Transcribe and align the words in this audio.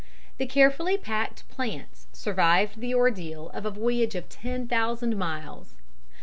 The 0.39 0.47
carefully 0.47 0.97
packed 0.97 1.47
plants 1.47 2.07
survived 2.11 2.79
the 2.79 2.91
ordeal 2.95 3.49
of 3.49 3.67
a 3.67 3.69
voyage 3.69 4.15
of 4.15 4.29
ten 4.29 4.67
thousand 4.67 5.15
miles. 5.15 5.75